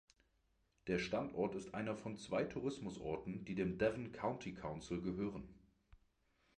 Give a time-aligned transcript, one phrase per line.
[0.87, 5.47] Der Standort ist einer von zwei Tourismusorten, die dem Devon County Council gehören.